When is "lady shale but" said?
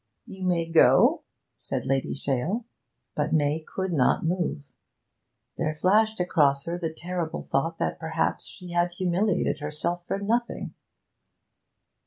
1.85-3.33